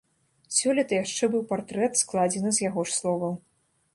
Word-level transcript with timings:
Сёлета 0.59 0.97
яшчэ 1.03 1.23
быў 1.35 1.43
партрэт, 1.51 2.01
складзены 2.03 2.53
з 2.59 2.65
яго 2.69 2.81
ж 2.89 2.95
словаў. 2.99 3.33